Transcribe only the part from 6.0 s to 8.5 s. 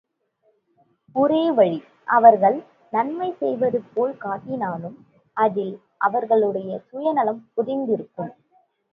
அவர்களுடைய சுயநலம் புதைந்து இருக்கும்.